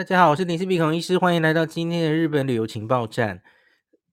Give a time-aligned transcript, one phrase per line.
[0.00, 3.42] 大家好，我是林氏鼻孔医师，欢迎来到今天的日本旅游情报站。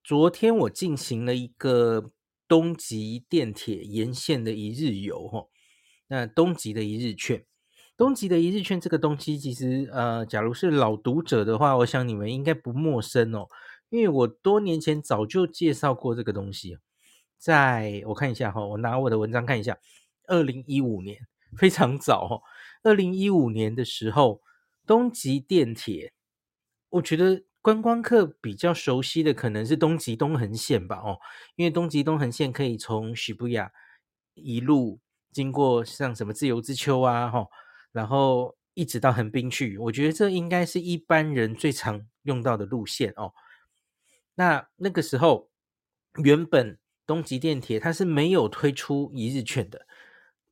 [0.03, 2.11] 昨天我进行了一个
[2.45, 5.47] 东极电铁沿线的一日游，哈，
[6.09, 7.45] 那东极的一日券，
[7.95, 13.47] 东极的一日券这个东西，其实呃，假如是老读者的话，我想你们应该不陌生哦，
[13.87, 16.77] 因为我多年前早就介绍过这个东西，
[17.37, 19.77] 在我看一下哈，我拿我的文章看一下，
[20.27, 21.17] 二零一五年，
[21.55, 22.41] 非常早哦，
[22.83, 24.41] 二零一五年的时候。
[24.87, 26.13] 东极电铁，
[26.89, 31.19] 我觉得观光客比较熟悉的可能是东极东横线吧，哦，
[31.57, 33.69] 因为东极东横线可以从许布亚
[34.33, 35.01] 一路
[35.33, 37.45] 经过像什么自由之丘啊，哈，
[37.91, 43.33] 然后一直到横滨去，我觉得这应该是一般人最常用到的路线哦。
[44.35, 45.49] 那那个时候，
[46.23, 49.85] 原本东极电铁它是没有推出一日券的，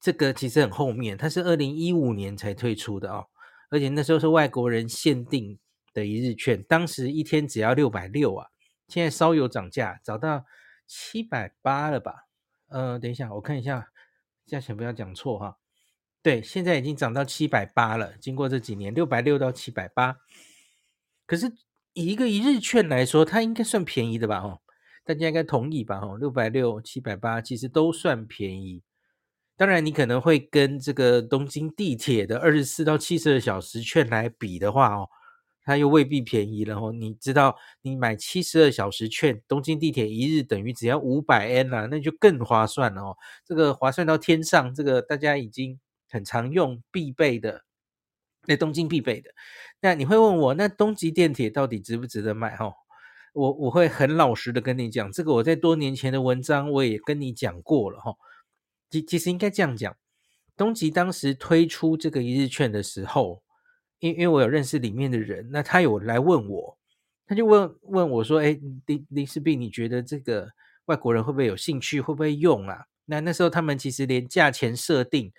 [0.02, 3.28] 这个其实很后面，它是二零一五年才推出的哦。
[3.76, 5.60] 而且那时候是外国人限定
[5.94, 8.48] 的一日券，当时一天只要六百六啊，
[8.88, 10.46] 现在稍有涨价，涨到
[10.88, 12.14] 七百八了吧？
[12.70, 13.90] 呃，等一下我看一下
[14.46, 15.58] 价钱，不要讲错哈。
[16.22, 18.14] 对，现在已经涨到七百八了。
[18.18, 20.20] 经过这几年，六百六到七百八，
[21.26, 21.52] 可是
[21.92, 24.38] 以一个一日券来说，它应该算便宜的吧？
[24.38, 24.62] 哦，
[25.04, 26.00] 大家应该同意吧？
[26.02, 28.82] 哦，六百六、七百八其实都算便宜。
[29.58, 35.10] 当然，你可能会跟这个东京地铁的二十四到七十二小时券来比的话哦，
[35.64, 36.92] 它又未必便宜了哦。
[36.92, 43.18] 你知道，你买七十二小时券，东京地铁一日等于只要五百 N 啦，那就更划算了哦。
[43.46, 47.64] 这个划算到天上，这个大家已经很常用必备的，
[48.48, 49.30] 那东京必备的。
[49.80, 52.58] 那你会问我，那东急电铁到底值不值得买？
[52.58, 52.74] 哦，
[53.34, 58.14] 我我会很老实的跟你讲，这个我在多年前的文章我也跟你讲过了哈。
[58.96, 59.94] 其其实应该这样讲，
[60.56, 63.44] 东急当时推出这个一日券的时候，
[64.00, 66.78] 因因为我有认识里面的人，那他有来问我，
[67.28, 70.50] 他就问问我说：“哎，林林氏璧，你觉得这个
[70.86, 75.34] 外国人会不会有兴趣，会不会用啊？”那那时候他们其实连价钱设定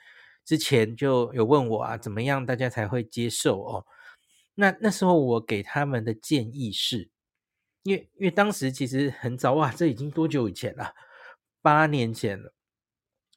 [0.44, 3.87] 之前就有问我啊，怎么样大家才会接受哦？
[4.55, 7.09] 那那时候我给他们的建议是，
[7.84, 10.93] 因为因为当时其实很早啊，这已经多久以前了？
[11.62, 12.53] 八年前了。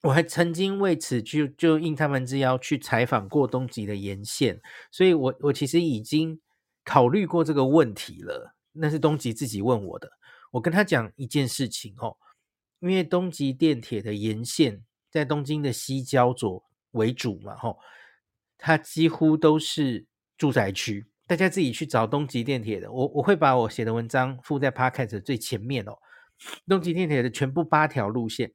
[0.04, 4.62] 我还曾经为此就就应他们之邀去采访过东极的沿线，
[4.92, 6.40] 所以我我其实已经
[6.86, 8.56] 考虑过这个问题了。
[8.72, 10.10] 那是东极自己问我的，
[10.52, 12.16] 我跟他讲一件事情哦，
[12.80, 17.80] 因为东极电铁的沿线在东京的西郊左为主嘛，吼，
[18.58, 20.06] 它几乎都是
[20.38, 21.08] 住宅区。
[21.28, 25.98] 大家自己去找东极电铁的，我我会把我写的文章附在 Podcast 最前面哦。
[26.68, 28.54] 东极电铁的全部八条路线。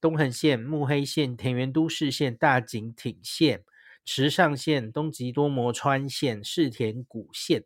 [0.00, 3.64] 东横线、目黑线、田园都市线、大井町线、
[4.04, 7.64] 池上线、东极多摩川线、世田谷线，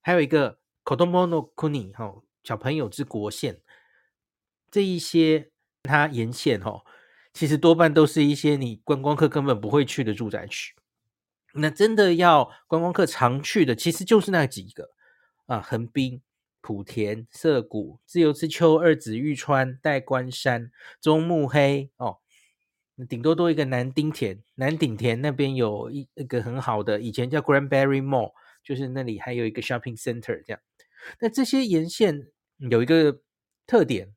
[0.00, 3.60] 还有一个 Kodomo no Kuni 哈小朋友之国线，
[4.70, 5.50] 这一些
[5.82, 6.82] 它沿线哈，
[7.32, 10.74] 其实多半都是一些你观光客根本不会去的住宅区。
[11.54, 14.90] 那真的要观光客常去的，其实就是那几个
[15.46, 16.20] 啊，横滨。
[16.66, 22.18] 莆田、涩谷、自由之丘、二子玉川、代官山、中目黑哦，
[23.08, 24.42] 顶多多一个南町田。
[24.56, 28.32] 南町田那边有一一个很好的，以前叫 Grandberry Mall，
[28.64, 30.60] 就是那里还有一个 Shopping Center 这样。
[31.20, 32.26] 那这些沿线
[32.58, 33.20] 有一个
[33.64, 34.12] 特点，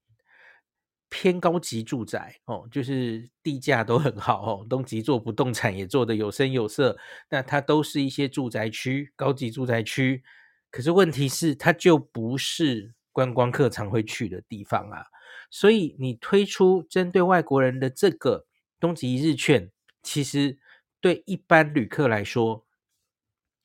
[1.10, 4.66] 偏高级住宅哦，就是地价都很好哦。
[4.68, 6.98] 东急做不动产也做得有声有色，
[7.30, 10.24] 那它都是一些住宅区，高级住宅区。
[10.72, 15.06] 可是问题是，它就不是观光客常会去的地方啊，
[15.50, 18.46] 所以你推出针对外国人的这个
[18.80, 19.72] 东极一日券，
[20.03, 20.59] 其实
[21.02, 22.66] 对一般旅客来说，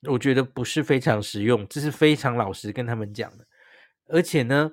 [0.09, 3.47] 我觉得不是非常实用，这是非常老实跟他们讲的。
[4.07, 4.73] 而且呢，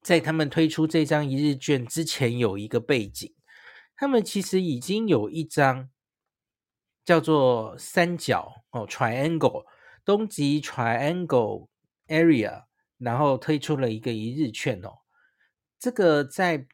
[0.00, 3.34] 在他们推出这张一日券之前，有一个背景，
[3.94, 5.90] 他们其实已经有一张
[7.04, 9.66] 叫做三角哦，triangle。
[10.06, 11.66] 东极 Triangle
[12.06, 12.64] Area，
[12.96, 15.00] 然后推出了一个一日券哦，
[15.80, 16.68] 这个在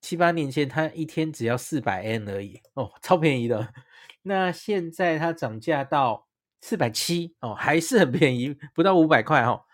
[0.00, 3.74] 七八年前，它一天只要四百 N 而已哦，超便宜的。
[4.22, 6.26] 那现在它涨价到
[6.62, 9.64] 四百七哦，还是很便宜，不到五百块哦。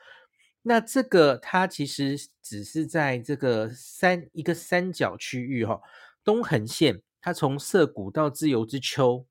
[0.62, 5.82] 那这个它其实只是在这个三一个三角区域哈、哦，
[6.24, 9.24] 东横线它从涩谷到自由之丘。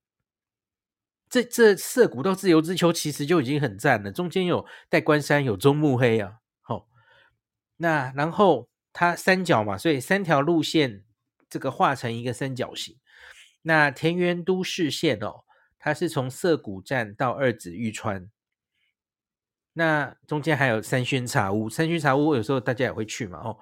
[1.30, 6.88] 这这涩谷到自由之丘其实就已经很赞了，中间有代官山，有中目黑啊，好、
[7.78, 11.04] 那然后它三角嘛，所以三条路线
[11.50, 12.98] 这个画成一个三角形。
[13.64, 15.44] 那田园都市线哦，
[15.80, 18.30] 它是从涩谷站到二子玉川，
[19.74, 23.58] 那中间还有三轩茶屋，三轩茶屋有时候大家也会去嘛，哦。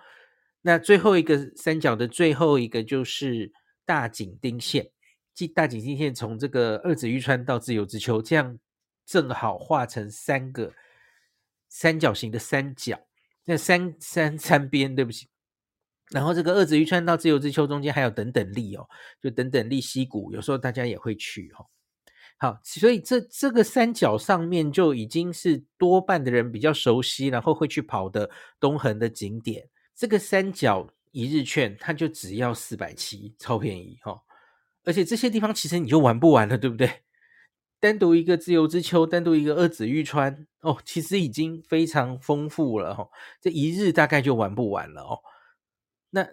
[0.62, 3.52] 那最后一个三角的最后一个就是
[3.86, 4.92] 大井町线，
[5.34, 8.60] 即大井町线从这个二子玉川到自由之丘，这样
[9.06, 10.74] 正好画成三个
[11.68, 13.00] 三角形的三角，
[13.46, 15.28] 那三三三边，对不起。
[16.12, 18.88] 然后这个二子玉川到自由之丘中间还有等等力哦，
[19.22, 21.66] 就等等力溪谷，有时候大家也会去哦。
[22.38, 28.30] 好，所以这这个三角上面就已经是多半的人比较熟悉，然后会去跑的
[28.60, 29.68] 东横的景点。
[29.96, 34.22] 这个三角一日券，它就只要四百七，超便宜哈、哦！
[34.84, 37.02] 而且这些地方其实你就玩不完了，对不对？
[37.80, 43.10] 单独一个自由之丘，单独一个二子玉川，哦，其实已经非常丰富了、哦。
[43.42, 45.20] 这一日大概就玩不完了哦。
[46.12, 46.28] 那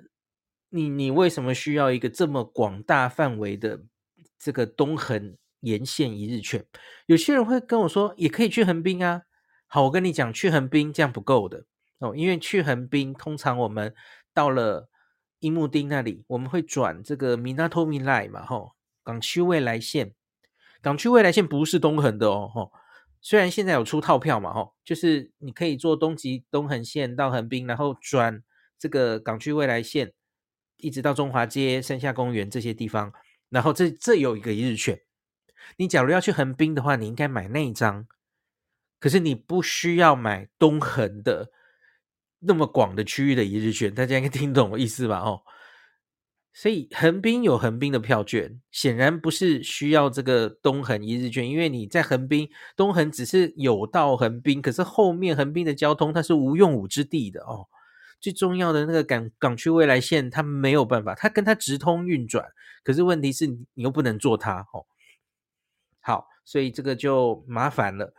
[0.69, 3.83] 你你为什么需要一个这么广大范围的
[4.39, 6.65] 这个东横沿线一日券？
[7.07, 9.23] 有些人会跟我说，也可以去横滨啊。
[9.67, 11.65] 好，我跟你讲，去横滨这样不够的。
[11.99, 13.93] 哦，因为去横滨，通常我们
[14.33, 14.89] 到了
[15.41, 18.73] 樱木町那里，我们会转这个 Minato Mirai 嘛，吼，
[19.03, 20.15] 港区未来线，
[20.81, 22.73] 港区未来线不是东横的哦，吼，
[23.21, 28.43] 虽然现在有出套票嘛，吼，就是你可以坐东急东横线到横滨，然后转
[28.79, 30.13] 这个港区未来线，
[30.77, 33.13] 一直到中华街、山下公园这些地方，
[33.49, 35.01] 然后这这有一个一日券，
[35.79, 38.07] 你假如要去横滨的话，你应该买那一张，
[38.99, 41.51] 可是你不需要买东横的。
[42.41, 45.19] 那么广的区域的一日券，大家应该听懂我意思吧？
[45.21, 45.43] 哦，
[46.53, 57.69] 所以横滨有横滨的票券，显然不是需要这个东横一日券，因为你在横滨东横只是有到横滨，可是后面横滨的交通它是无用武之地的哦。
[58.21, 62.47] 最重要的那个港港区未来线，它没有办法，它跟它直通运转，
[62.83, 64.85] 可是问题是你又不能坐它哦。
[66.01, 68.13] 好，所以这个就麻烦了。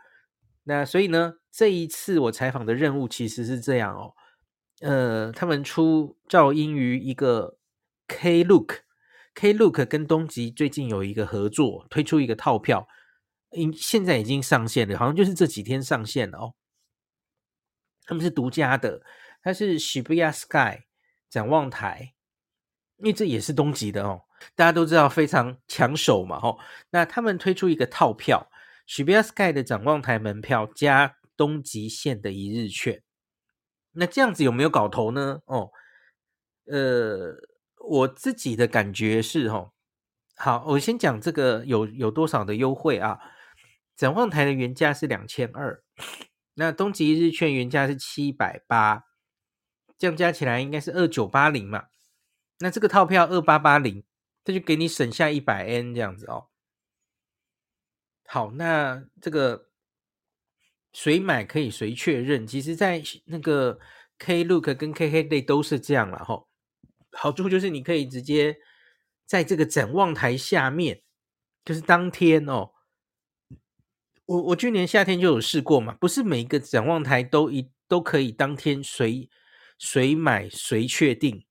[0.64, 4.14] 那所以呢，这一次我采访的任务其实是这样哦，
[4.80, 7.58] 呃，他们出照应于一个
[8.08, 12.88] Klook，Klook 跟东极最近有一个合作，推出一个套票，
[13.74, 16.54] 现在已经上线了，好像就是这几天上线了哦。
[18.06, 19.02] 他们是独家的，
[19.42, 20.84] 它是 Shibuya Sky
[21.28, 22.14] 展望台，
[22.96, 24.22] 因为这也是东极的哦，
[24.56, 26.58] 大家都知道非常抢手嘛，哦，
[26.90, 28.50] 那他们推出一个套票。
[28.88, 33.02] Shibuya Sky 的展望台门票加东极线的一日券，
[33.94, 35.40] 那这样子有没有搞头呢？
[35.46, 35.72] 哦，
[36.66, 37.34] 呃，
[37.80, 39.72] 我自己的感觉是哦，
[40.36, 43.18] 好，我先讲这个有有多少的优惠啊？
[43.96, 45.82] 展望台的原价是两千二，
[46.54, 49.02] 那东极一日券原价是七百八，
[49.98, 51.86] 这样加起来应该是二九八零嘛？
[52.60, 54.04] 那这个套票二八八零，
[54.44, 56.46] 这就给你省下一百 N 这样子哦。
[58.26, 59.71] 好，那这个
[60.92, 63.78] 谁买可以谁确认，其实，在那个
[64.18, 66.44] Klook 跟 KKday 都是这样了哈。
[67.12, 68.56] 好处就是你可以直接
[69.26, 71.02] 在这个展望台下面，
[71.64, 72.70] 就是当天哦。
[74.26, 79.28] 我我去年夏天就有试过嘛，不是每一个展望台都一都可以当天谁
[79.78, 81.44] 谁买谁确定，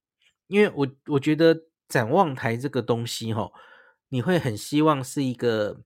[0.47, 3.51] 因为我我觉得展望台这个东西哈，
[4.09, 5.81] 你会很希望是一个。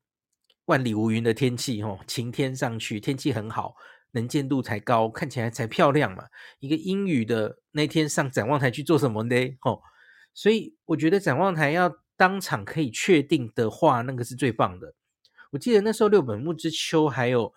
[0.66, 3.76] 万里无云的天气，哦，晴天上去，天气很好，
[4.12, 6.26] 能见度才高，看起来才漂亮嘛。
[6.60, 9.36] 一个阴雨的那天上展望台去做什么呢？
[9.62, 9.82] 哦，
[10.34, 14.96] 所以我觉得展望台要当场可以确定的话，那个是最棒的。
[15.52, 17.54] 我记得那时候六本木之丘还有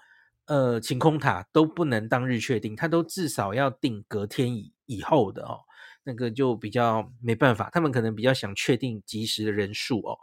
[0.46, 5.60] 呃晴空塔都不能当日确定，它都至少要定隔天以以后的哦，
[6.04, 10.18] 那个就比较没办法，他们可能比较想确定即时的人数哦。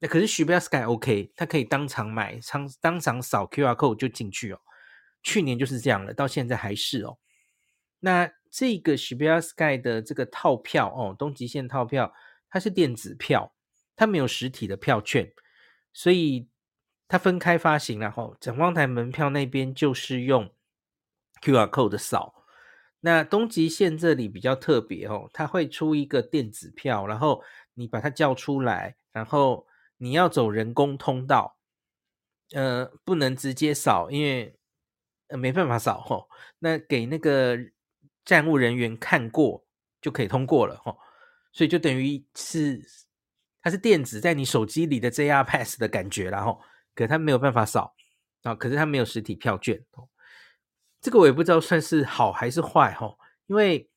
[0.00, 4.60] 那可是 Shibuya Sky OK，它可以当场买，当当场扫 QR code 就进去哦。
[5.24, 7.18] 去年就是这样了，到现在还是哦。
[7.98, 12.14] 那这个 Shibuya Sky 的这个套票哦，东急线套票，
[12.48, 13.52] 它是电子票，
[13.96, 15.32] 它没有实体的票券，
[15.92, 16.48] 所以
[17.08, 20.48] 它分开发行，然后展望台门票那边就是用
[21.42, 22.44] QR code 的扫。
[23.00, 27.42] 那东急线这里比较特别哦，它会出一个电子票，然后
[27.74, 29.66] 你把它叫出来，然后。
[29.98, 31.58] 你要走人工通道，
[32.52, 34.58] 呃，不能直接扫，因为
[35.28, 36.28] 呃没办法扫吼、哦。
[36.60, 37.58] 那给那个
[38.24, 39.66] 站务人员看过
[40.00, 40.98] 就可以通过了吼、哦。
[41.52, 42.80] 所以就等于是
[43.60, 46.60] 它是电子在你手机里的 JR Pass 的感觉啦吼。
[46.94, 47.94] 可它没有办法扫
[48.42, 50.08] 啊，可是它没有实体票券哦。
[51.00, 53.90] 这个我也不知道算是好还是坏吼、哦，因为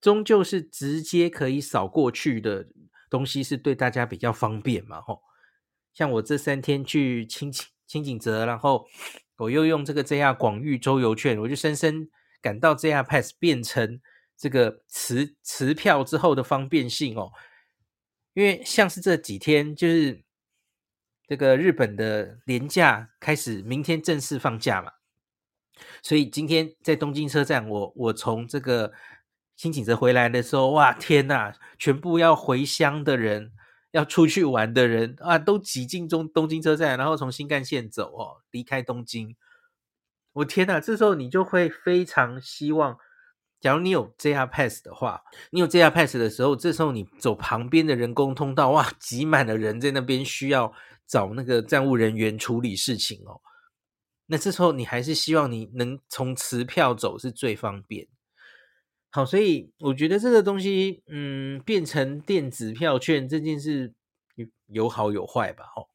[0.00, 2.66] 终究是直接可以扫过去的
[3.10, 5.22] 东西是对大家比较方便嘛吼。
[5.98, 8.86] 像我这三天去轻井清景泽，然后
[9.36, 12.08] 我又用这个 JR 广域周游券，我就深深
[12.40, 14.00] 感到 JR Pass 变成
[14.36, 17.32] 这个磁磁票之后的方便性哦。
[18.34, 20.22] 因为像是这几天，就是
[21.26, 24.92] 这个日本的连假开始，明天正式放假嘛，
[26.00, 28.92] 所以今天在东京车站，我我从这个
[29.56, 33.50] 轻井泽回来的时候，哇，天呐，全部要回乡的人，
[33.90, 39.36] 要出去玩的人啊，都挤进中东京车站，然后从新干线走哦，离开东京。
[40.34, 42.98] 我天呐，这时候你就会非常希望。
[43.60, 50.72] 假如你有 JR Pass 的话，你有 JR Pass 的时候，这时候你走旁边的人工通道，哇，挤满了人在那边，需要
[51.08, 53.40] 找那个站务人员处理事情哦。
[54.26, 58.06] 那这时候你还是希望你能从磁票走是最方便。
[59.10, 63.94] 好，所以我觉得这个东西，嗯，变成电子票券这件事
[64.66, 65.64] 有好有坏吧？
[65.76, 65.88] 哦，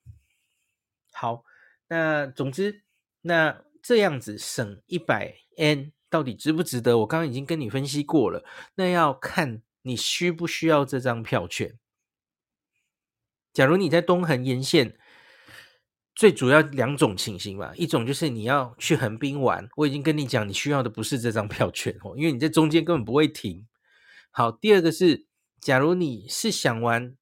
[1.11, 1.43] 好，
[1.87, 2.83] 那总之，
[3.21, 5.91] 那这样子省一百 N。
[6.09, 6.99] 到底值不值得？
[6.99, 11.79] 我刚刚已经跟你分析过了，那要看你需不需要这张票券。
[13.51, 14.95] 假如你在东横沿线，
[16.15, 23.65] 最主要两种情形吧，一种就是你要去横滨玩，我已经跟你讲，你需要的不是这张票券哦，因为你在中间根本不会停。
[24.31, 25.25] 好，第二个是，
[25.59, 27.15] 假如你是想玩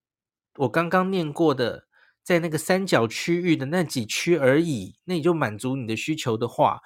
[0.58, 1.88] 我刚刚念过的，
[2.24, 6.82] 在那个三角区域的那几区而已，那你就满足你的需求的话。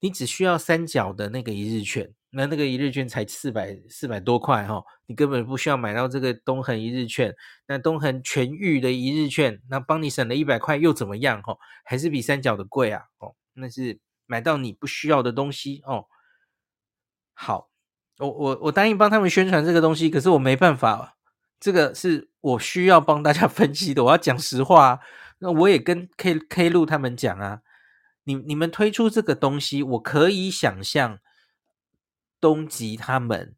[0.00, 7.34] 你只需要三角的那个一日券，那那个一日券才四百四百多块哈，你根本不需要买到这个东恒一日券。
[7.66, 11.56] 那东恒全域的一日券，那帮你省了一百块又怎么样哈？
[11.82, 16.04] 还是比三角的贵啊哦，那是买到你不需要的东西哦。
[17.32, 17.70] 好，
[18.18, 21.16] 我我我答应帮他们宣传这个东西，可是我没办法，
[21.58, 24.88] 这个是我需要帮大家 分析的，我要讲实话。
[24.88, 25.00] 啊
[25.38, 27.60] 那我也跟 K K 路他们讲啊。
[28.24, 31.18] 你你们推出这个东西，我可以想象
[32.40, 33.54] 东极他们、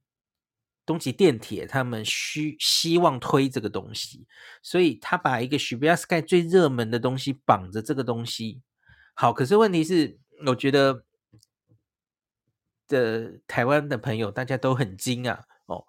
[0.86, 4.26] 东极电铁他们需希望推这个东西，
[4.62, 8.62] 所以他把一个 s h i b a Sky 最热门的东西绑着这个东西。
[9.14, 11.04] 好，可是问题是，我觉得
[12.86, 15.84] 的台湾的朋友大家都很精啊，哦，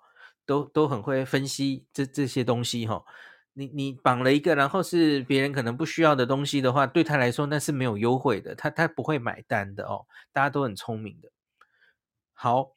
[0.46, 3.06] 都都很会分析这这些东西哈、哦。
[3.54, 10.06] 你你绑了一个，然后是别人可能不需要的东西的话，对他来说那是没有优惠的，他他不会买单的哦。
[10.32, 11.30] 大家都很聪明的。
[12.34, 12.72] 好，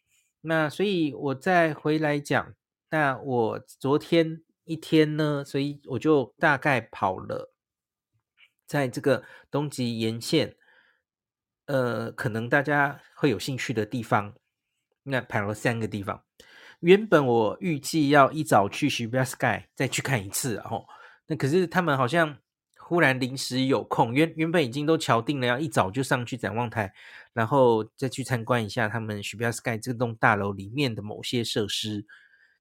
[0.44, 2.54] 那所以我再回来讲，
[2.90, 7.54] 那我昨天一天呢，所以我就大概跑了，
[8.66, 10.56] 在这个东极沿线，
[11.66, 14.34] 呃，可能大家会有兴趣的地方，
[15.04, 16.24] 那跑了三个地方。
[16.80, 20.84] 原本我预计要一早去 s h i b a Sky 再去看一次，哦，
[21.28, 22.36] 那可是他们好像
[22.84, 26.92] 忽然临时有空，原原本已经都敲定了，要一早就上去展望台，
[27.32, 32.06] 然后再去参观一下他们 s h i b u Sky 这栋大楼里面的某些设施。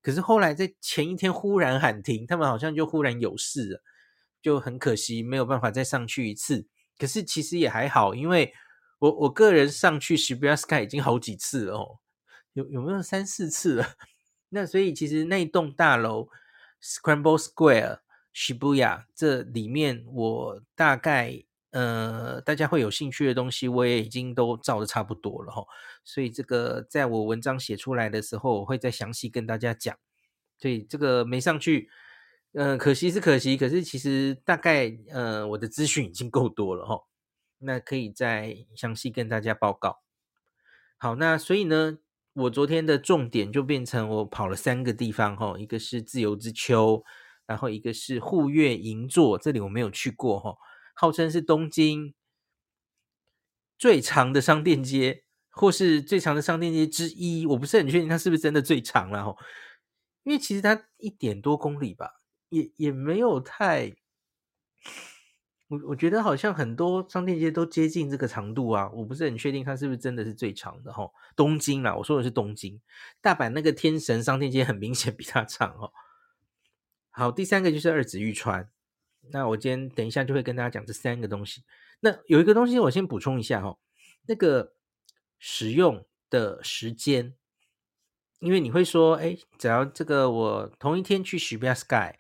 [0.02, 3.84] 可是后来在前一天忽然喊停，他们好像就忽然有事了，
[4.42, 6.68] 就很可惜没有办法再上去一次。
[6.98, 8.54] 可是其实也还好，因为
[9.00, 12.00] 我我个人上去 s h i b u Sky 已经好几次了哦，
[12.54, 13.86] 有有没有三四次了？
[14.50, 16.28] 那所以其实那栋大楼
[16.82, 18.01] Scramble Square
[18.34, 25.66] Shibuya 这里面，我大概呃大家会有兴趣的东西，我也已经都照得差不多了哈。
[26.04, 29.98] 所以这个在我文章写出来的时候，我会再详细跟大家讲。
[30.58, 31.90] 所以这个没上去，
[32.54, 37.04] 嗯、可惜是可惜，可是其实大概呃我的资讯已经够多了哈。
[37.58, 40.02] 那可以再详细跟大家报告。
[40.98, 41.98] 好，那所以呢，
[42.34, 47.04] 我昨天的重点就变成我跑了三个地方哈，一个是自由之丘，
[47.52, 50.56] 然后一个是户越银座，这里我没有去过哈，
[50.96, 52.14] 号称是东京
[53.78, 59.36] 最长的商店街，或是最长的商店街之一，我不是很确定它是不是真的最长了哈，
[60.24, 62.14] 因为其实它一点多公里吧，
[62.48, 63.94] 也也没有太。
[65.68, 71.10] 我我觉得好像很多商店街都接近这个长度啊，我不是很确定它是不是真的是最长的哈。
[71.36, 72.82] 东京啦，我说的是东京，
[73.22, 75.92] 大阪那个天神商店街很明显比它长哦。
[77.12, 78.70] 好，第三个就是二子玉川，
[79.32, 81.64] 那我今天等一下就会跟大家讲这三个东西。
[82.00, 83.78] 那有一个东西我先补充一下哈，
[84.28, 84.74] 那个
[85.38, 87.36] 使用的时间，
[88.40, 92.18] 因为你会说，哎，只要这个我同一天去 shiba sky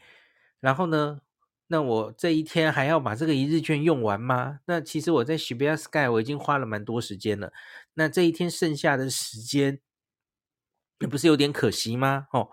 [0.60, 1.22] 然后呢，
[1.68, 4.60] 那我这一天还要把这个一日券用完吗？
[4.66, 7.54] 那其实我在 shiba Sky 我已经花了蛮多时间了。
[7.94, 9.80] 那这一天剩下的时间，
[11.00, 12.28] 那不是有点可惜吗？
[12.34, 12.50] 哦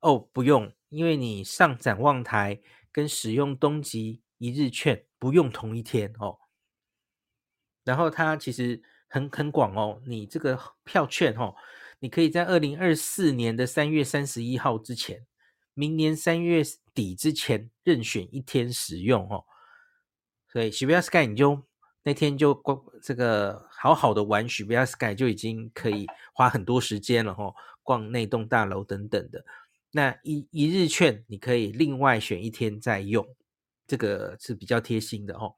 [0.00, 2.60] 哦，不用，因为你上展望台
[2.92, 6.38] 跟使用东极一日券不用同一天哦。
[7.82, 11.54] 然后它其实很很广哦，你这个票券哦，
[12.00, 15.26] 你可以在二零二四年的三月三十一号之前，
[15.74, 19.44] 明年三月底之前任选一天使用哦。
[20.52, 21.62] 所以 s h i b a Sky 你就
[22.02, 29.44] 那天就逛这个好好的玩 s h i b a Sky 就已经可以花很多时间了哦，逛那栋大楼等等的。
[29.92, 33.26] 那一一日券你可以另外选一天再用，
[33.86, 35.56] 这个是比较贴心的哦。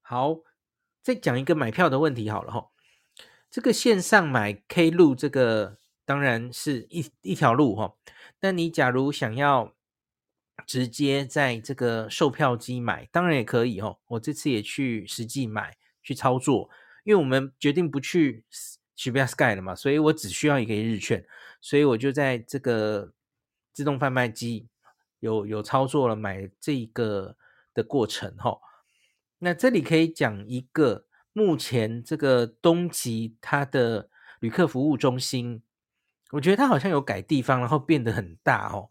[0.00, 0.36] 好，
[1.02, 2.70] 再讲一个买票的问题好了哈。
[3.50, 7.96] 这个线上买 K 路，这个当然是一一条路哈。
[8.38, 9.74] 但你假如想要
[10.66, 13.98] 直接在这个售票机买，当然也可以哦。
[14.06, 16.70] 我这次也去实际买去操作，
[17.02, 18.44] 因为我们决定不去
[18.96, 21.24] Shibuya Sky 了嘛，所以我只需要一个日券，
[21.60, 23.12] 所以我就在这个
[23.74, 24.68] 自动贩卖机
[25.20, 27.36] 有有操作了买这个
[27.74, 28.58] 的过程哈。
[29.38, 34.08] 那这里可以讲一个，目前这个东极它的
[34.40, 35.62] 旅客服务中心，
[36.30, 38.88] 我觉得它好像有改地方，然后变得很大哦。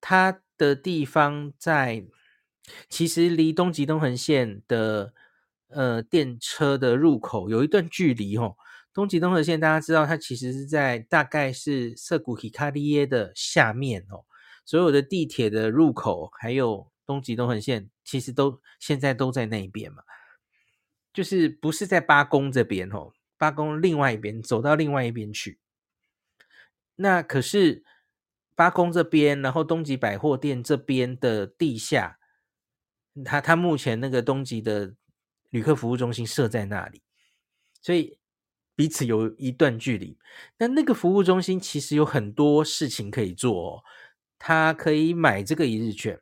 [0.00, 2.06] 它的地方在
[2.88, 5.12] 其实离东极东横线的
[5.68, 8.56] 呃电车的入口有一段距离哦。
[8.93, 14.25] 东急东横线大家知道，它其实是在大概是涩谷ヒカリエ的下面哦。
[14.65, 16.91] 所有的地铁的入口还有。
[17.07, 20.03] 东急东横线其实都现在都在那边嘛，
[21.13, 25.61] 就是不是在八公这边哦，八公另外一边走到另外一边去。
[26.97, 27.85] 那可是
[28.55, 32.19] 八公这边，然后东急百货店这边的地下，
[33.23, 34.93] 他他目前那个东急的
[35.49, 37.01] 旅客服务中心设在那里，
[37.81, 38.19] 所以
[38.74, 40.16] 彼此有一段距离。
[40.56, 43.82] 但那个服务中心其实有很多事情可以做哦，
[44.38, 46.20] 他可以买这个一日券。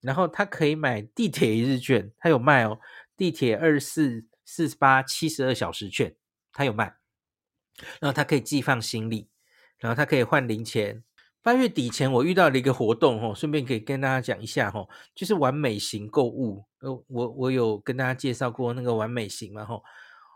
[0.00, 2.78] 然后他可以买地铁一日券，他有卖哦。
[3.16, 6.14] 地铁二四、四八、七十二小时券，
[6.52, 6.96] 他有卖。
[8.00, 9.28] 然后他可以寄放行李，
[9.78, 11.02] 然后他可以换零钱。
[11.42, 16.62] 八月底前，我遇到了一个活动哦，顺便可以跟大家讲一下哦，就是完美型购物。
[16.80, 19.82] 呃，我我有跟大家介绍过那个完美型嘛吼。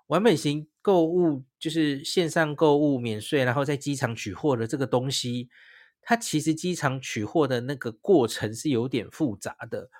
[0.08, 5.48] 完美型购物就是线上购物免税，然后在机场取货的这个东西。
[6.00, 9.90] 它其实机场取货的那个过程是有点复杂的，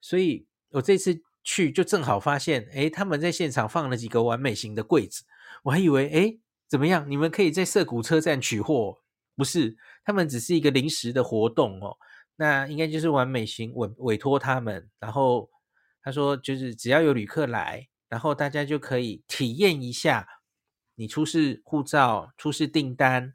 [0.00, 5.24] 所以我这次去就正好发现，诶，他们在现场放了几个完美型的柜子，
[5.64, 7.10] 我还以为，诶，怎么样？
[7.10, 8.96] 你们可以在涩谷车站取货？
[9.36, 11.98] 不是，他们只是一个临时的活动哦。
[12.36, 15.50] 那应该就是完美型委委托他们，然后
[16.02, 20.26] 他说就是只要有旅客来，然后大家就可以体验一下，
[20.94, 23.34] 你出示护照、出示订单。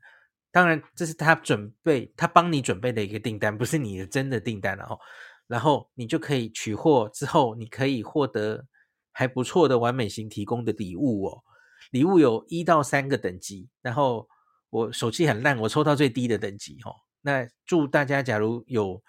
[0.51, 4.99] 当然，这是他准备，他帮你准备的一个订单，不是你的真的订单了哦。
[5.47, 8.65] 然后你就可以取货之后，你可以获得
[9.12, 11.43] 还不错的完美型提供的礼物哦。
[11.91, 14.27] 礼物有一到三个等级，然后
[14.69, 16.95] 我手气很烂，我抽到最低的等级哦。
[17.21, 19.01] 那祝大家假如有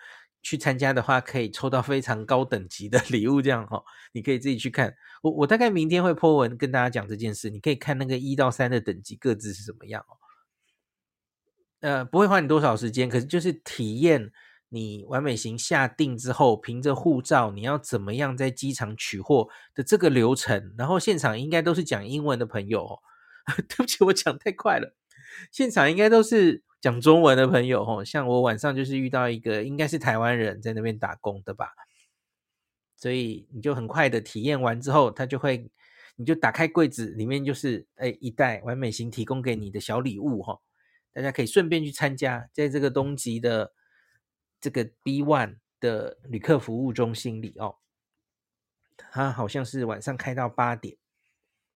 [0.44, 3.82] 去参加的话，可以抽到非常高等级的礼物，这样哦。
[4.12, 4.94] 你可以自己去看。
[5.22, 10.14] 我我大概明天会 po 文跟大家讲这件事，你可以看那个一到三的等级各自是怎么样哦。
[11.80, 14.32] 呃，不会花你多少时间，可是就是体验
[14.68, 20.74] 你完美型下定之后，凭着护照你要怎么样在机场取货的这个流程。
[20.76, 22.98] 然后现场应该都是讲英文的朋友哦，
[23.68, 24.94] 对不起，我讲太快了。
[25.50, 31.72] 现场应该都是讲中文的朋友哦，像我晚上就是遇到一个应该是台湾人在那边打工的吧，
[32.94, 35.70] 所以你就很快的体验完之后，他就会，
[36.16, 40.60] 你就打开柜子，里面就是哎一袋完美行提供给你的小礼物哈。
[41.14, 43.72] 大家可以顺便去参加，在这个东极的
[44.60, 47.76] 这个 B One 的旅客服务中心里哦，
[48.98, 50.98] 它好像是晚上开到八点。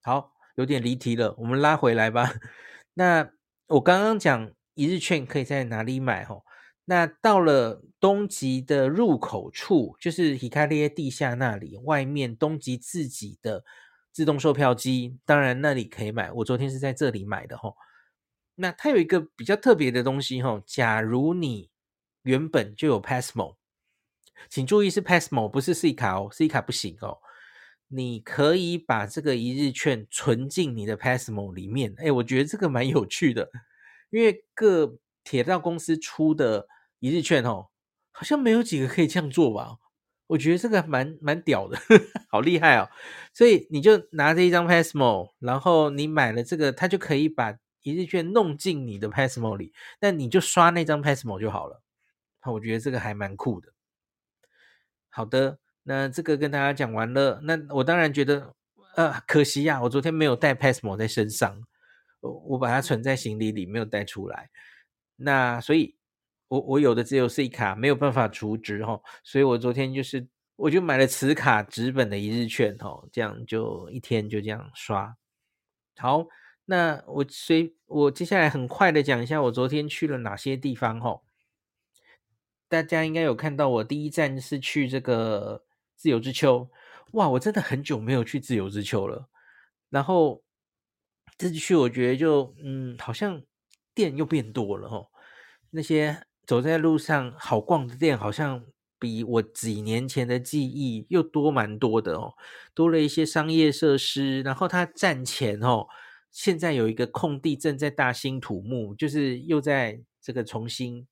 [0.03, 2.31] 好，有点离题了，我们拉回来吧。
[2.93, 3.31] 那
[3.65, 6.23] 我刚刚讲一日券可以在哪里买？
[6.23, 6.41] 哦，
[6.85, 13.65] 那到了东极的入口处，就是皮卡列地下那里，外面东极自己的
[14.13, 16.31] 自动售票机，当然那里可以买。
[16.31, 17.75] 我昨天是在这里买的，哦，
[18.55, 21.69] 那它有一个比较特别的东西哈，假如你
[22.21, 23.57] 原本就有 Passmo，
[24.49, 27.17] 请注意是 Passmo，不是 C 卡哦，C 卡不行哦。
[27.91, 33.49] 你可以把这个一日券存进你的 PASMO 里面，哎，我觉得这个蛮有趣的，
[34.09, 36.67] 因为各铁道公司出的
[36.99, 37.67] 一日券哦，
[38.11, 39.77] 好像没有几个可以这样做吧？
[40.27, 41.77] 我觉得这个蛮蛮屌的，
[42.29, 42.89] 好厉害哦。
[43.33, 47.57] 所以你就拿着一张 PASMO，然后你买了这个，它就可以把。
[47.81, 51.81] 一日券弄进你的 PASMO 里，那你就刷那张 PASMO 就好了。
[52.43, 53.71] 我觉得这个还蛮酷的。
[55.07, 57.39] 好的，那这个跟大家讲完了。
[57.43, 58.53] 那我当然觉得，
[58.95, 61.63] 呃，可惜呀、我昨天没有带 Passmo 在身上，
[62.21, 64.49] 我把它存在行李里，没有带出来。
[65.15, 65.95] 那所以
[66.47, 75.15] 我，我有的只有 C 卡，没有办法储值哈，所以我昨天就是我就买了磁卡纸本的一日券哈，这样就一天就这样刷。
[75.97, 76.25] 好，
[76.65, 81.21] 那我随我接下来很快的讲一下我昨天去了哪些地方哈。
[82.67, 86.69] 大家应该有看到，我第一站是去这个自由之丘，
[87.13, 89.27] 哇，我真的很久没有去自由之丘了。
[89.89, 90.43] 然后
[91.39, 93.41] 这去，我觉得就嗯，好像
[93.95, 95.07] 店又变多了哦。
[95.71, 98.63] 那些走在路上好逛的店，好像
[98.99, 102.33] 比我几年前的记忆又多蛮多的哦。
[102.75, 105.87] 多了一些商业设施，然后它站前哦，
[106.31, 111.07] 现在有一个空地正在大兴土木，就是又在这个重新。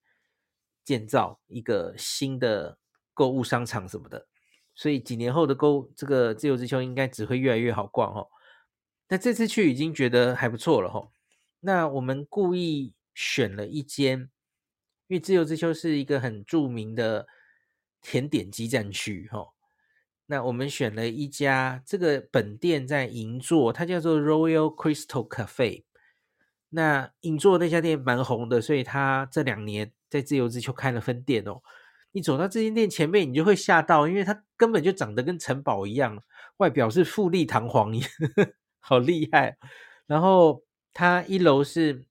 [0.84, 2.78] 建造一个新的
[3.13, 4.26] 购物商场什么的，
[4.74, 8.26] 所以几年后的购这个自由之丘应该只会越来越好逛哦。
[9.10, 11.10] 那这次去已经觉得还不错了哈。
[11.60, 14.30] 那我们故意选了一间，
[15.08, 17.28] 因为自由之丘是一个很著名的
[18.02, 19.54] 甜点基站区哈。
[20.26, 25.84] 那我们选了一家，这个本店在银座，它叫做 Royal Crystal Cafe。
[26.70, 29.93] 那银座那家店蛮红的，所以它这两年。
[30.10, 31.62] 在自由之丘开了分店哦，
[32.13, 36.24] 你走到这间店前面，你就会吓到，因为它根本就长得跟城堡一样，
[36.60, 37.91] 外表是富丽堂皇，
[38.88, 39.58] 好厉害。
[40.06, 42.06] 然后它一楼是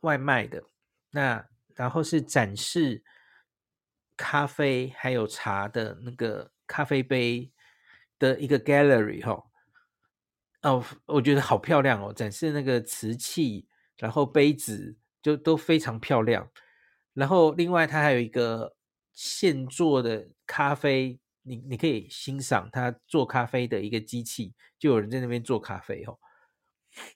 [0.00, 0.64] 外卖的，
[1.10, 3.04] 那然后是展示
[4.16, 7.52] 咖啡还有茶的那个咖啡杯
[8.18, 9.44] 的一个 gallery 哈。
[10.62, 16.50] 哦，我觉得好漂亮哦，展示那个瓷器，然后杯子就都非常漂亮。
[17.12, 18.74] 然后，另外它还有一个
[19.12, 26.18] 现做的咖啡，你你可以欣赏他做咖啡的一个机器，就有人在那边做咖啡哦。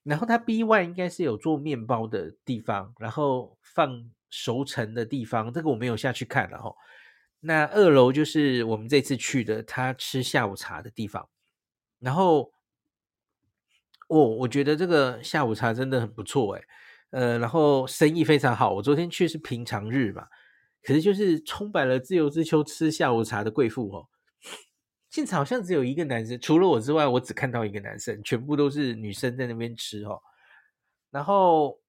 [0.02, 6.74] 然后他 B one 应该是有做面包的地方，然后放熟成的地方，这个我没有下去看了哈。
[7.40, 11.28] 那二楼就是我们这次去的，他吃下午茶的地方。
[12.00, 12.52] 然后，
[14.08, 16.64] 哦，我觉得这个下午茶真的很不错诶。
[17.10, 18.74] 呃，然后生意非常好。
[18.74, 20.26] 我昨天去是平常日嘛，
[20.82, 24.08] 可是就是充满了自由之秋吃下午茶的贵妇哦。
[25.10, 30.20] 现场好像只有一个男生，除了我之外，我只看到一个男生，全部都是女生在那边吃哦。
[31.10, 31.80] 然后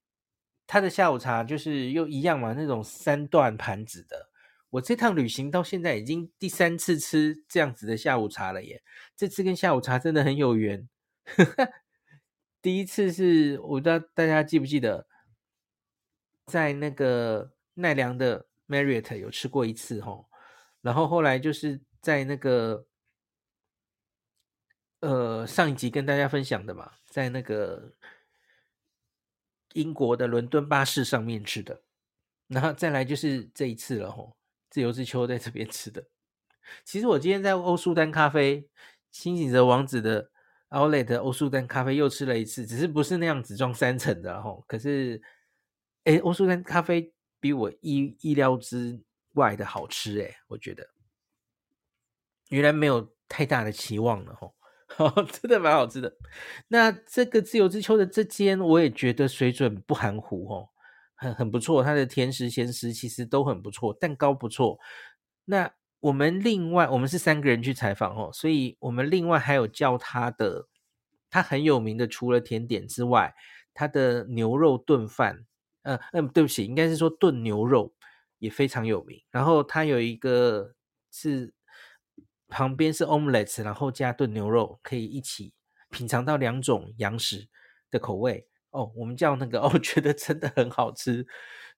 [0.65, 4.29] 他的下午茶就是又一样嘛，那种三段盘子的。
[4.69, 8.81] 我这趟旅行到现在已经第三次吃这样子的下午茶了耶，
[9.15, 10.87] 这次跟下午茶真的很有缘。
[12.61, 15.07] 第一次是我不知道大家记不记得。
[16.45, 20.25] 在那个奈良的 Marriott 有吃过一次哦，
[20.81, 22.87] 然后后来就是在那个
[24.99, 27.93] 呃上一集跟大家分享的嘛，在那个
[29.73, 31.81] 英国的伦敦巴士上面吃的，
[32.47, 34.35] 然后再来就是这一次了吼，
[34.69, 36.05] 自由之秋在这边吃的。
[36.83, 38.69] 其实我今天在欧舒丹咖啡
[39.11, 40.31] 新井泽王子的
[40.69, 45.21] Outlet 欧舒丹咖啡又吃了一次，只是不是那样子装三层的哈，可是。
[46.05, 48.99] 哎，欧舒丹咖啡比我意意料之
[49.33, 50.89] 外的好吃诶，我觉得
[52.47, 54.55] 原来没有太大的期望了吼，
[55.31, 56.13] 真的蛮好吃的。
[56.67, 60.69] 那这个自由之丘的这间，我也觉得水准不含糊哦，
[61.15, 61.83] 很很不错。
[61.83, 64.79] 它的甜食、咸食其实都很不错，蛋糕不错。
[65.45, 70.67] 那我们另外，我们是三个人去采访哦，所以我们另外还有叫他的，
[71.29, 73.33] 他很有名的，除了甜点之外，
[73.73, 75.45] 他的牛肉炖饭。
[75.83, 77.93] 嗯嗯，对不起，应该是说炖牛肉
[78.37, 79.19] 也非常有名。
[79.31, 80.73] 然后它有一个
[81.09, 81.53] 是
[82.49, 85.53] 旁边是 omelette，然后加炖牛肉，可以一起
[85.89, 87.47] 品尝到两种羊食
[87.91, 88.91] 的口味哦。
[88.95, 91.25] 我们叫那个，哦、觉得真的很好吃。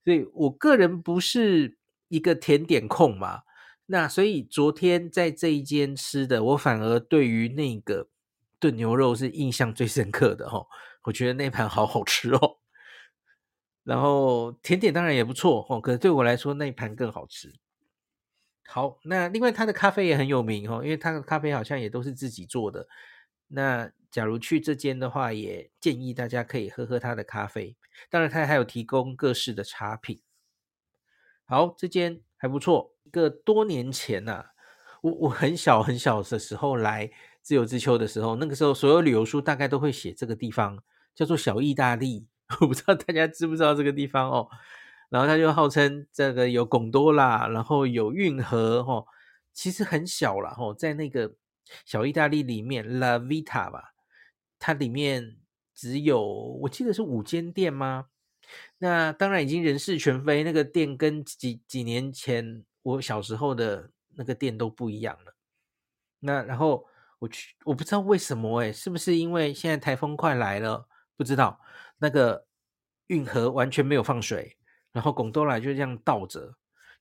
[0.04, 3.42] 所以我个人不是一个甜点控嘛，
[3.86, 8.08] 那所以昨天在这一间吃的，我反而对于那个
[8.58, 10.66] 炖牛肉是印象最深刻的哦。
[11.04, 12.58] 我觉得那盘好好吃哦。
[13.84, 17.52] 然后甜点当然也不错哦，可是对我来说那一盘更好吃。
[18.66, 22.86] 好，那另外他的咖啡也很有名哦，因为他的咖啡好像也都是自己做的。
[23.48, 27.76] 那假如去这间的话，也建议大家可以喝喝他的咖啡。
[28.08, 30.20] 当然，他还有提供各式的茶品。
[31.46, 32.94] 好，这间还不错。
[33.04, 34.46] 一个多年前呐、啊，
[35.02, 37.10] 我我很小很小的时候来
[37.42, 40.78] 自由之丘的时候，那个时候所有旅游书大概都会写这个地方
[41.14, 42.26] 叫做小意大利。
[42.60, 44.48] 我不知道大家知不知道这个地方哦，
[45.12, 49.06] 然后他就号称这个有贡多拉，然后有运河哦，
[49.52, 51.34] 其实很小了哦，在那个
[51.84, 53.92] 小意大利里面，La Vita 吧，
[54.58, 55.36] 它里面
[55.74, 56.22] 只有
[56.62, 58.06] 我记得是五间店吗？
[58.78, 65.34] 那当然已经人事全非，那个店跟几几年前我小时候的那个店都不一样了。
[66.20, 66.86] 那然后
[67.18, 70.88] 我去，我不知道为什么诶，是不是因为现在台风快来了？
[71.18, 71.60] 不知道
[71.98, 72.46] 那个
[73.08, 74.56] 运河完全没有放水，
[74.92, 76.54] 然后拱多拉就这样倒着，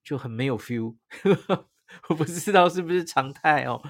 [0.03, 0.95] 就很没有 feel。
[2.09, 3.81] 我不知道是不是常态哦。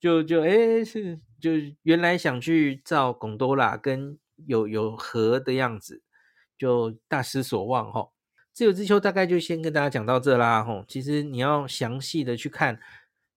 [0.00, 1.52] 就就诶是就
[1.82, 6.02] 原来想去照拱多拉跟有有河的样子，
[6.58, 8.10] 就大失所望哈。
[8.52, 10.84] 自由之丘大概就先跟大家讲到这啦哈。
[10.86, 12.78] 其实你要详细的去看，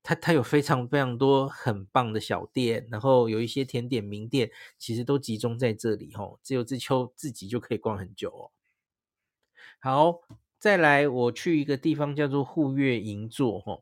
[0.04, 6.38] 它它有非常非常多很棒的小店，然后有一些甜点名店，其实都集中在这里哈。
[6.44, 8.52] 自由之丘自己就可以逛很久哦。
[9.88, 10.22] 好，
[10.60, 13.82] 再来我去一个地方叫做户月银座哈。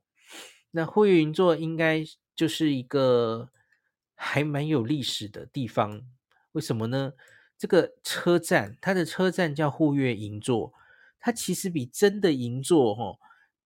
[0.69, 2.03] 那户月银座应该。
[2.35, 3.49] 就是一个
[4.13, 6.01] 还蛮有历史的地方，
[6.51, 7.13] 为什么呢？
[7.57, 10.73] 这个车站，它的车站叫户月银座，
[11.17, 13.17] 它其实比真的银座哈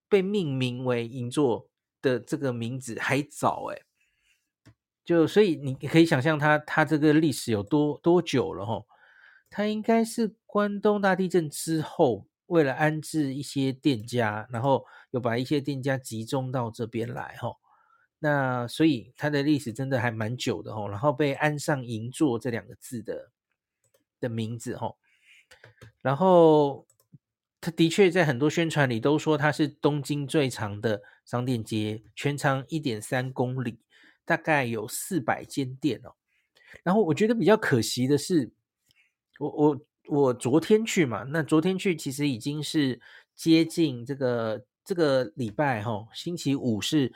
[0.07, 1.67] 被命名为银座
[1.99, 3.81] 的这个名字还早诶。
[5.03, 8.85] 就所以你可以想象它它这个历史有多多久了哈？
[9.49, 17.55] 它应该是关东大地震之后，为了安置一些店家，然后又把一些店家集中到这边来哈。
[18.19, 23.31] 那所以它的历史真的还蛮久的吼，然后被安上银座这两个字的
[24.19, 24.97] 的名字吼，
[26.01, 26.85] 然后
[27.61, 33.79] 它的确在很多宣传里都说它是东京最长的商店街，全长一点三公里，
[34.25, 36.15] 大概有四百间店哦。
[36.83, 38.51] 然后我觉得比较可惜的是，
[39.39, 42.99] 我我我昨天去嘛，那昨天去其实已经是
[43.35, 47.13] 接近这个这个礼拜吼，星期五是。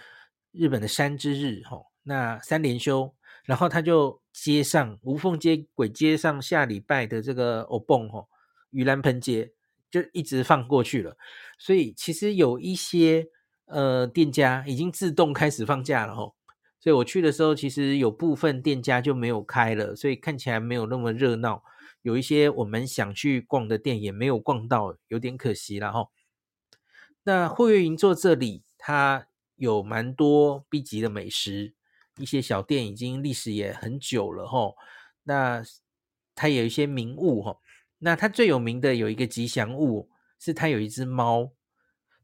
[0.56, 3.12] 日本的山之日，吼，那三连休，
[3.43, 8.29] 然后他就接上无缝接轨，接上下礼拜的这个欧蹦，吼，
[8.71, 9.51] 盂兰盆节
[9.89, 11.17] 就一直放过去了。
[11.58, 13.29] 所以其实有一些
[13.65, 16.36] 呃店家已经自动开始放假了，吼。
[16.79, 21.63] 所以我去的时候，其实有部分店家就没有开了，所以看起来没有那么热闹。
[22.04, 26.12] 有一些我们想去逛的店也没有逛到，有点可惜了，吼。
[27.24, 29.26] 那户月银座这里，它。
[29.56, 31.76] 有蛮多 B 级的美食，
[32.18, 34.76] 一些小店已经历史也很久了吼。
[35.22, 35.63] 那
[36.34, 37.62] 它有一些名物吼，
[38.00, 41.52] 那它最有名的有一个吉祥物，是它有一只猫，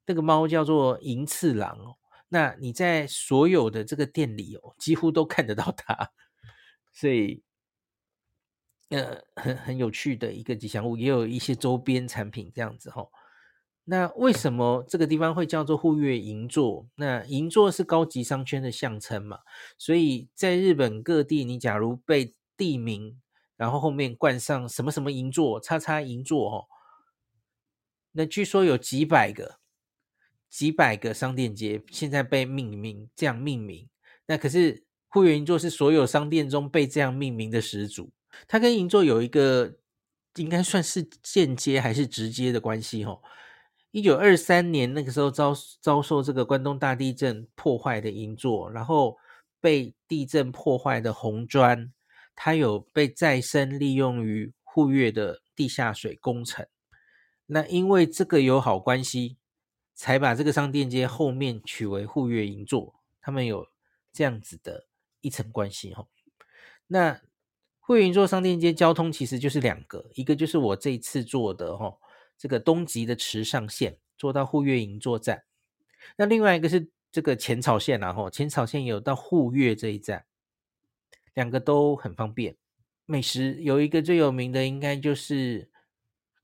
[0.07, 1.97] 那个猫叫做银次郎哦。
[2.29, 6.11] 那你在所有的这个店里哦，几乎都看得到它，
[6.91, 7.43] 所以
[8.89, 13.11] 呃，很很有趣的一个吉祥物，也有一些周边产品这样子吼。
[13.83, 16.87] 那为什么这个地方会叫做户月银座？
[16.95, 19.39] 那银座是高级商圈的象征嘛，
[19.79, 23.19] 所以在日本各地，你假如被地名，
[23.57, 26.65] 然后后面冠上什么什么银座、叉叉银座哦，
[28.11, 29.59] 那据说有几百个、
[30.49, 33.89] 几百个商店街现在被命名这样命名。
[34.27, 38.11] 那可是户月银座是所有商店中被这样命名的始祖，
[38.47, 39.77] 它跟银座有一个
[40.35, 43.21] 应该算是间接还是直接的关系哦。
[43.91, 49.17] 一九二三年那个时候遭遭受这个关东大地震破坏的银座，然后
[49.59, 51.91] 被地震破坏的红砖，
[52.35, 56.67] 它有被再生利用于户月的地下水工程。
[57.47, 59.37] 那因为这个友好关系，
[59.95, 62.93] 才把这个商店街后面取为户月银座。
[63.19, 63.67] 他们有
[64.13, 64.85] 这样子的
[65.21, 66.05] 一层关系哈。
[66.85, 67.19] 那
[67.89, 71.91] 户月银座商店街交通其实就是两个，一个就是我这一次做的哈。
[72.37, 75.43] 这个东急的池上线坐到户月银座站，
[76.15, 80.23] 那另外一个是这个浅草线然后浅草线有到户月这一站，
[81.33, 82.55] 两个都很方便。
[83.07, 85.71] 美食有一个最有名的应该就是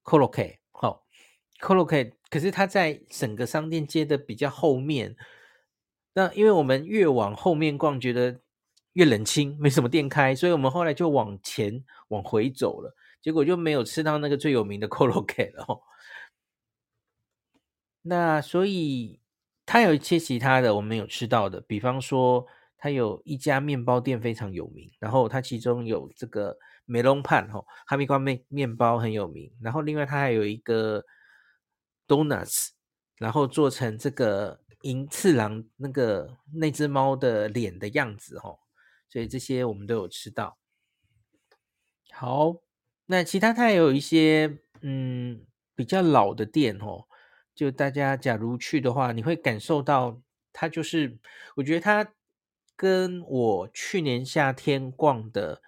[0.03, 1.05] Korokke 好
[1.61, 5.15] Korokke 可是它在整个商店街的比较后面。
[6.15, 8.41] 那因为我们越往后面逛，觉得
[8.95, 12.93] 越冷清， 没什么店开，所以我们后来就往前往回走了。
[13.21, 15.81] 结果就没有吃到那个最有名的 Korokke 了哦。
[18.03, 19.19] 那所以
[19.65, 22.45] 它有一些其他的我们有吃到的，比方说
[22.77, 26.55] 它有一家面包店非常有名，然后它其中有这个
[26.85, 31.03] 梅隆盘哈，哈密瓜面面包很有名，然后另外它还有一个
[32.07, 32.69] donuts，
[33.17, 38.55] 然后做成这个银次郎那个那只猫的脸的样子哈，
[39.15, 40.57] 所以这些我们都有吃到。
[42.11, 42.57] 好。
[43.07, 47.05] 那其他它也有一些嗯比较老的店哦，
[47.53, 50.19] 就大家假如去的话，你会感受到
[50.51, 51.19] 它就是，
[51.55, 52.13] 我觉得它
[52.75, 55.61] 跟我去年夏天逛的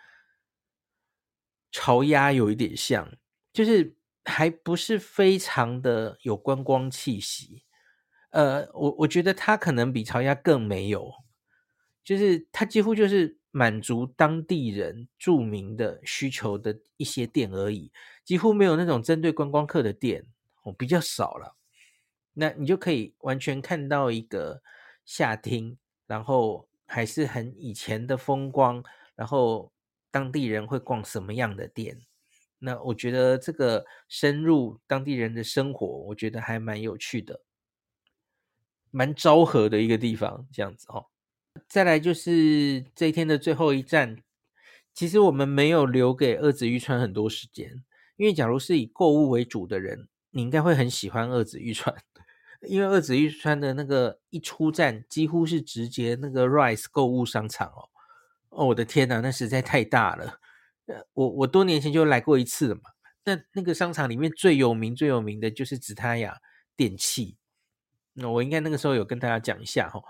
[1.71, 3.15] 潮鸭有一点像，
[3.53, 7.65] 就是还不是非常的有观光气息。
[8.31, 11.13] 呃，我我觉得它可能比潮鸭更没有，
[12.03, 17.91] 就是它几乎就是满足当地人著名的需求的一些店而已，
[18.23, 20.25] 几乎没有那种针对观光客的店，
[20.63, 21.55] 哦，比较少了。
[22.33, 24.61] 那你就可以完全看到一个
[25.05, 28.83] 夏厅，然后还是很以前的风光，
[29.15, 29.71] 然后。
[30.09, 32.01] 当地人会逛什么样的店？
[32.59, 37.41] 那我觉得这个深入当地人的生活，我觉得还蛮有趣的，
[38.89, 41.05] 蛮昭和的一个地方，这样子哦。
[41.67, 44.17] 再来就是这一天的最后一站，
[44.93, 47.83] 其实我们没有留给二子玉川很多时间，
[48.15, 51.95] 因为假如是以购物为主的人，你应该会很喜欢二子玉川，
[52.67, 57.89] 因为二子玉川的那个一出站几乎是直接那个 Rise 购物商场哦。
[58.49, 60.39] 哦，我的天哪，那实在太大了。
[60.87, 62.81] 呃，我我多年前就来过一次了嘛。
[63.25, 66.37] 那那个商场里面最有名、最有名的就是紫他雅
[66.75, 67.37] 电器。
[68.13, 70.01] 那我应该那个时候有跟大家讲一下哈，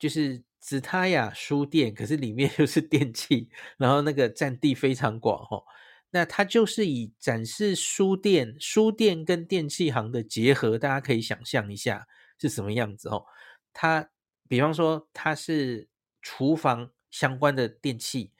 [0.00, 5.62] 就是紫他雅书店，可是里面 又是电器，然后那个占地非常广哈。
[6.10, 12.08] 那它就是以展示书店、书店跟电器行的结合，大家可以想象一下
[12.40, 13.24] 是什么样子哦。
[13.72, 14.10] 它
[14.48, 15.88] 比方说，它是
[16.20, 16.90] 厨房。
[17.10, 18.30] 相关的电器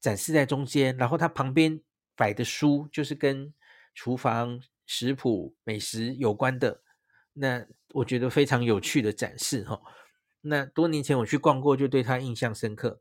[0.00, 1.80] 展示在中间，然后它旁边
[2.16, 3.54] 摆的书就是跟
[3.94, 6.82] 厨房、食谱、美食有关的，
[7.34, 9.80] 那我觉得非常有趣的展示哈。
[10.46, 13.00] 那多年前我去逛过，就对它印象深刻。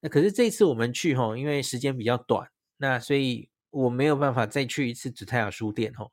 [0.00, 6.08] 那可是这次我们去哈，因为时间比较短，那所以我没有办法再去一次紫泰雅书店哈，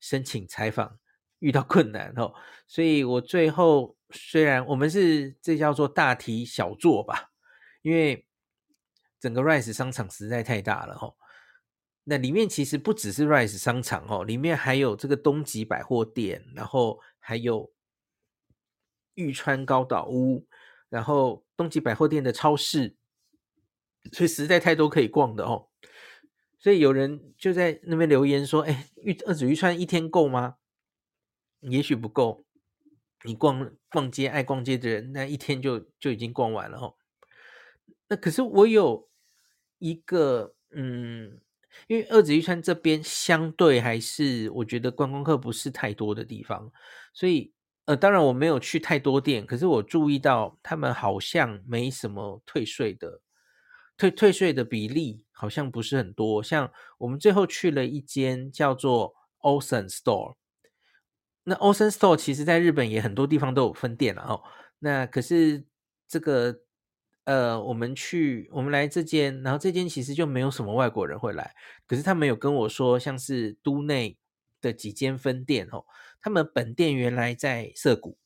[0.00, 0.98] 申请采访
[1.38, 2.32] 遇到困难哈，
[2.66, 7.30] 所以我最后虽然我们是这叫做大题小做吧。
[7.82, 8.26] 因为
[9.20, 11.12] 整个 Rise 商场实在太大了哈，
[12.04, 17.70] 那里面其实不只是 Rise 商场哦，里面还有这个东急百货店，然后还有
[19.14, 20.46] 玉川高岛屋，
[20.88, 22.96] 然后东急百货店的超市，
[24.12, 25.68] 所以实在太多可以逛的哦。
[26.58, 30.56] 所以有人就在那边留言说：“哎，玉二子玉川一天够吗？
[31.60, 32.44] 也许不够，
[33.24, 36.96] 你逛逛街爱逛街的人，那一天就就已经逛完了哦。”
[38.08, 39.08] 那可是我有
[39.78, 41.40] 一个，嗯，
[41.86, 46.70] 因为二子玉川这边相对还是我觉得观光客不是太多的地方，
[47.14, 47.53] 所以
[47.86, 53.20] 呃，当然我没有去太多店，可是我注意到他们好像没什么退税的，
[53.96, 56.42] 退退税的比例好像不是很多。
[56.42, 60.34] 像我们最后去了一间叫做 Ocean Store，
[61.44, 64.42] 那 Ocean Store 其实在日本也很多地方都有分店了哦。
[64.78, 65.64] 那可是
[66.08, 66.60] 这个。
[67.26, 71.54] 呃，我们去，我们来这间，然后这间其实就没有什么外国人会来，
[71.86, 74.18] 可是他没有跟我说，像是都内
[74.60, 75.86] 的几间分店哦，
[76.24, 78.16] 他们本店原来在涩谷，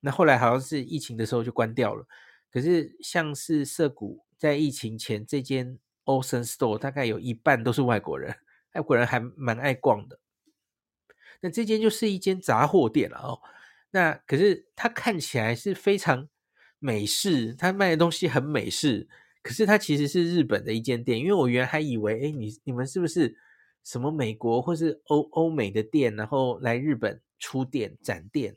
[0.00, 2.06] 那后来好像是疫情的时候就关掉了。
[2.52, 8.36] 可是像是涩谷在疫情前这间 Ocean Store 大概有一半都是外国人，
[8.74, 10.20] 外国人还蛮爱逛的。
[11.40, 13.40] 那这间就是一间杂货店了哦，
[13.92, 16.28] 那可是它看起来是非常。
[16.82, 19.06] 美式，它卖的东西很美式，
[19.42, 21.18] 可是它其实是日本的一间店。
[21.18, 23.36] 因为我原来还以为，哎，你你们是不是
[23.84, 28.56] 什么美国或是欧欧美的店，然后来日本出店展店？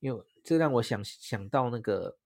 [0.00, 2.18] 因为这让我想想到那个，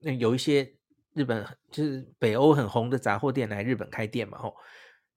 [0.00, 0.74] 那有一些
[1.14, 4.54] 日本就是北欧很红的杂货店来日本开店嘛，吼，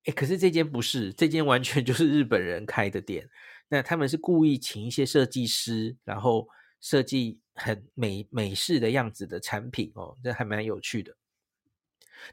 [0.05, 3.29] 哎，可是这间不是，这间完全 就是日本人开的店。
[3.67, 6.47] 那他们是故意请一些设计师，然后
[6.79, 7.41] 设计。
[7.55, 11.15] 很美美式的样子的产品哦，这还蛮有趣的。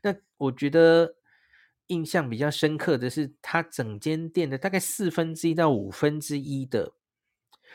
[0.01, 1.15] 那我觉得
[1.89, 6.95] 印象比较深刻的是，它整间店的大概四分之一到五分之一的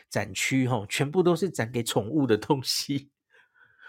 [0.08, 3.10] 展区哦，全部都是展给宠物的东西。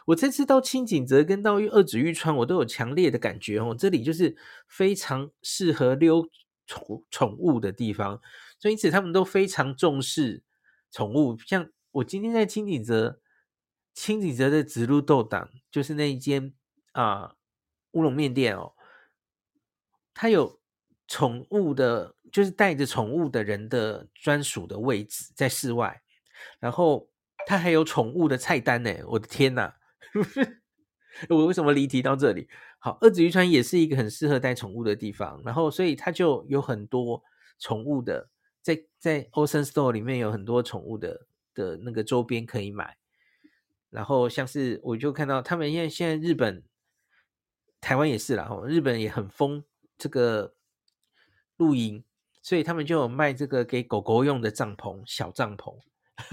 [0.07, 4.37] 我这次到轻井泽跟到二子玉川，我都有强烈的感觉哦，这里就是
[4.67, 6.27] 非常适合溜
[6.65, 8.21] 宠宠物的地方，
[8.59, 10.43] 所以因此他们都非常重视
[10.91, 11.37] 宠物。
[11.45, 13.19] 像我今天在轻井泽。
[13.99, 16.53] 轻井泽的紫露豆档就是那一间
[16.91, 17.33] 啊
[17.93, 18.75] 乌龙面店哦，
[20.13, 20.59] 它有
[21.07, 26.03] 宠物的，就是带着宠物的人的专属的位置在室外，
[26.59, 27.09] 然后
[27.45, 28.93] 它还有宠物的菜单呢。
[29.07, 29.75] 我的天哪，
[31.29, 32.47] 我为什么离题到这里？
[32.79, 37.23] 好，二子渔川也是一个很适合带宠物的地方，然后所以它就有很多
[37.59, 38.29] 宠物的，
[38.61, 42.97] 在在 Ocean Store 里面有很多宠物的的那个周边可以买。
[43.89, 46.63] 然后像是我就看到他们，因为现在日本、
[47.81, 49.63] 台湾也是啦，日本也很疯
[49.97, 50.53] 这个
[51.55, 52.03] 露营，
[52.43, 55.79] 所以他们就有卖这个给狗狗用的帐篷，小帐篷。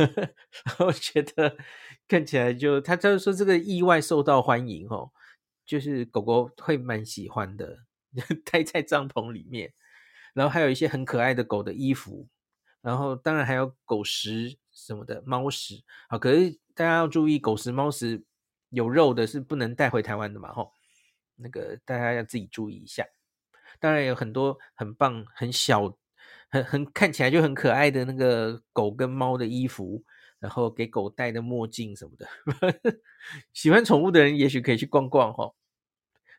[0.65, 1.57] 然后觉得
[2.09, 5.11] 看起来就他就是说这个意外受到欢迎哦，
[5.67, 7.79] 就是狗狗会蛮喜欢的，
[8.51, 9.73] 待在帐篷里面。
[10.33, 12.29] 然后还有一些很可爱的狗的衣服，
[12.81, 15.85] 然后当然还有狗食什么的，猫食。
[16.09, 18.25] 好，可是大家要注意，狗食、猫食
[18.71, 20.53] 有肉的是不能带回台湾的嘛？
[20.53, 20.73] 吼，
[21.37, 23.07] 那个大家要自己注意一下。
[23.79, 25.97] 当然有很多很棒、很小、
[26.51, 30.05] 很很看起来就很可爱的那个狗跟猫的衣服，
[30.39, 32.29] 然后给狗戴的墨镜什么的。
[33.53, 35.53] 喜欢宠物的人也许可以去逛逛哈。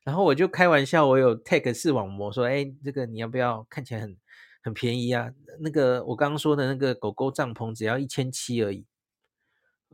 [0.04, 3.66] 然后我就开玩笑，我有 tag 视网膜说：“哎，这个你要不要？
[3.70, 4.18] 看起来很
[4.62, 5.32] 很便宜啊。
[5.60, 8.86] 那个我刚刚说的那个狗狗帐篷只要一千七而已。”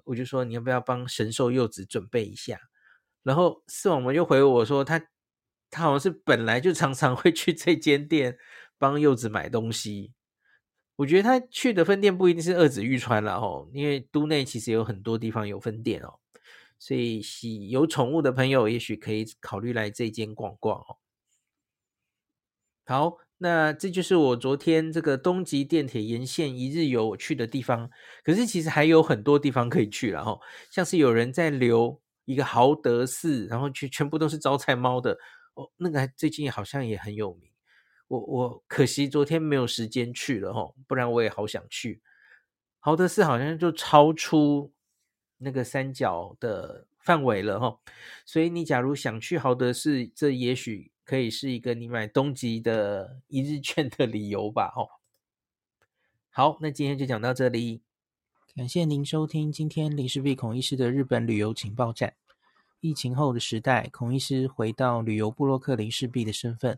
[0.05, 2.59] 我就说：“你要不要帮神兽柚子准备一下？”
[3.24, 5.01] 然后视网膜就回我说：“他。”
[5.74, 8.38] 他好像是本来就常常会去这间店
[8.82, 10.11] 帮柚子买东西，
[10.95, 16.17] 我觉得他去的分店不一定是二子玉川了哦，因为都内其实有很多地方有分店哦，
[16.79, 20.97] 所以喜有宠物的朋友也许可以考虑来这间逛逛哦。
[22.86, 27.89] 好，那这就是我昨天这个东极电铁沿线一日游我去的地方，
[28.23, 30.39] 可是其实还有很多地方可以去了哦，
[30.71, 35.17] 像是有人在留一个豪德寺，然后去全部都是招财猫的。
[35.53, 37.51] 哦，那个最近好像也很有名，
[38.12, 42.01] 我我可惜昨天没有时间去了哈，不然我也好想去。
[42.80, 44.74] 豪德寺好像就超出
[45.38, 47.80] 那个三角的范围了哈，
[48.26, 54.89] 所以你假如想去豪德寺，这也许可以是一个你买东极的一日券的理由吧哦。
[56.30, 57.82] 好，那今天就讲到这里，
[58.53, 62.14] 感谢您收听今天林氏璧孔医师的日本旅游情报站。
[62.82, 66.78] 疫情后的时代，孔医师回到旅游部落客林氏璧的身份，